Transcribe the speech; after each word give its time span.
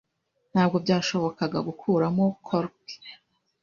Ntabwo 0.51 0.75
byashobokaga 0.83 1.59
gukuramo 1.67 2.23
cork. 2.47 2.77